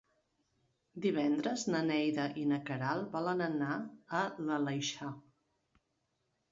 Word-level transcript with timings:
Divendres 1.05 1.65
na 1.75 1.81
Neida 1.91 2.25
i 2.43 2.47
na 2.53 2.59
Queralt 2.71 3.13
volen 3.19 3.47
anar 3.51 3.71
a 4.23 4.27
l'Aleixar. 4.49 5.13